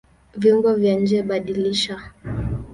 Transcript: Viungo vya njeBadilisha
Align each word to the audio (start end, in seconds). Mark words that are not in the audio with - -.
Viungo 0.39 0.71
vya 0.79 0.93
njeBadilisha 0.99 1.95